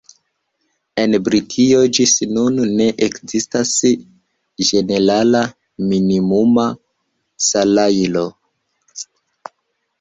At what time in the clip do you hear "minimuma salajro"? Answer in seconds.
5.93-8.29